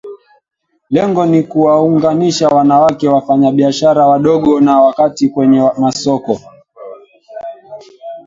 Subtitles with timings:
[0.89, 6.39] Lengo ni kuwaunganisha wanawake wafanyabiashara wadogo na wakati kwenye masoko